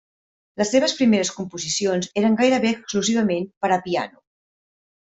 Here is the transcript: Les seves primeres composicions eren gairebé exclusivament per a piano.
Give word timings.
Les 0.61 0.71
seves 0.75 0.95
primeres 1.01 1.31
composicions 1.35 2.09
eren 2.23 2.39
gairebé 2.41 2.73
exclusivament 2.77 3.49
per 3.67 3.73
a 3.77 3.81
piano. 3.87 4.21